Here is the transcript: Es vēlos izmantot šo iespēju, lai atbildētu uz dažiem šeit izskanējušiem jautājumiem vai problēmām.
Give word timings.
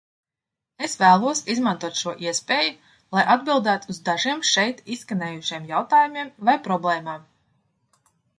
Es 0.85 0.93
vēlos 1.01 1.41
izmantot 1.55 1.99
šo 1.99 2.13
iespēju, 2.27 2.71
lai 3.17 3.25
atbildētu 3.35 3.93
uz 3.95 4.01
dažiem 4.09 4.41
šeit 4.53 4.83
izskanējušiem 4.97 5.69
jautājumiem 5.75 6.33
vai 6.51 6.57
problēmām. 6.71 7.31